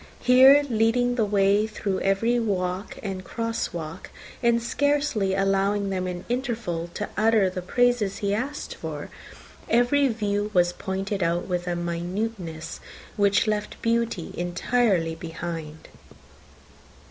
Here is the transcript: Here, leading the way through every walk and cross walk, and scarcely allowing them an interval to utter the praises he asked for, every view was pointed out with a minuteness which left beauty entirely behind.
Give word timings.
Here, 0.21 0.63
leading 0.67 1.13
the 1.13 1.25
way 1.27 1.67
through 1.67 1.99
every 1.99 2.39
walk 2.39 2.97
and 3.03 3.23
cross 3.23 3.71
walk, 3.71 4.09
and 4.41 4.59
scarcely 4.59 5.35
allowing 5.35 5.91
them 5.91 6.07
an 6.07 6.25
interval 6.27 6.89
to 6.95 7.07
utter 7.15 7.51
the 7.51 7.61
praises 7.61 8.17
he 8.17 8.33
asked 8.33 8.73
for, 8.73 9.11
every 9.69 10.07
view 10.07 10.49
was 10.55 10.73
pointed 10.73 11.21
out 11.21 11.45
with 11.47 11.67
a 11.67 11.75
minuteness 11.75 12.79
which 13.15 13.45
left 13.45 13.79
beauty 13.83 14.33
entirely 14.35 15.13
behind. 15.13 15.87